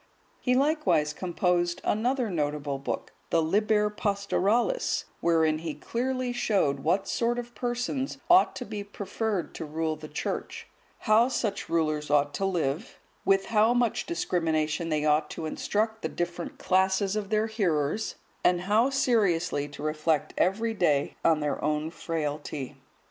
He 0.39 0.55
likewise 0.55 1.13
composed 1.13 1.79
another 1.83 2.31
notable 2.31 2.79
book, 2.79 3.13
the 3.29 3.39
"Liber 3.39 3.91
Pastoralis," 3.91 5.03
wherein 5.19 5.59
he 5.59 5.75
clearly 5.75 6.33
showed 6.33 6.79
what 6.79 7.07
sort 7.07 7.37
of 7.37 7.53
persons 7.53 8.17
ought 8.27 8.55
to 8.55 8.65
be 8.65 8.83
preferred 8.83 9.53
to 9.53 9.63
rule 9.63 9.95
the 9.95 10.07
Church; 10.07 10.65
how 11.01 11.27
such 11.27 11.69
rulers 11.69 12.09
ought 12.09 12.33
to 12.33 12.45
live; 12.45 12.97
with 13.25 13.45
how 13.45 13.75
much 13.75 14.07
discrimination 14.07 14.89
they 14.89 15.05
ought 15.05 15.29
to 15.29 15.45
instruct 15.45 16.01
the 16.01 16.09
different 16.09 16.57
classes 16.57 17.15
of 17.15 17.29
their 17.29 17.45
hearers, 17.45 18.15
and 18.43 18.61
how 18.61 18.89
seriously 18.89 19.67
to 19.67 19.83
reflect 19.83 20.33
every 20.35 20.73
day 20.73 21.15
on 21.23 21.41
their 21.41 21.63
own 21.63 21.91
frailty. 21.91 22.75